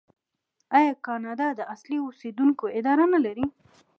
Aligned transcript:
آیا 0.77 0.93
کاناډا 1.05 1.49
د 1.55 1.61
اصلي 1.73 1.97
اوسیدونکو 2.05 2.65
اداره 2.79 3.05
نلري؟ 3.13 3.45